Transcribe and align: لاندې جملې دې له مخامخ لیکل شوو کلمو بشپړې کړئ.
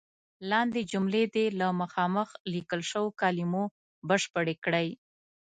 لاندې 0.51 0.81
جملې 0.91 1.23
دې 1.35 1.45
له 1.59 1.67
مخامخ 1.81 2.29
لیکل 2.53 2.81
شوو 2.91 3.09
کلمو 3.21 3.63
بشپړې 4.07 4.55
کړئ. 4.65 4.87